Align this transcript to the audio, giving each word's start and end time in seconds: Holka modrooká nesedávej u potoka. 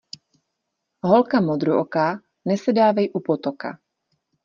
Holka 1.05 1.41
modrooká 1.45 2.19
nesedávej 2.45 3.11
u 3.13 3.19
potoka. 3.21 3.77